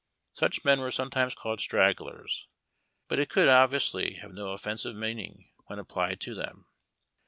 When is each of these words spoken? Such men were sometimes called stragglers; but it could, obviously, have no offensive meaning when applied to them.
Such 0.33 0.65
men 0.65 0.79
were 0.79 0.89
sometimes 0.89 1.35
called 1.35 1.59
stragglers; 1.61 2.47
but 3.07 3.19
it 3.19 3.29
could, 3.29 3.47
obviously, 3.47 4.13
have 4.15 4.33
no 4.33 4.49
offensive 4.49 4.95
meaning 4.95 5.51
when 5.67 5.77
applied 5.77 6.19
to 6.21 6.33
them. 6.33 6.65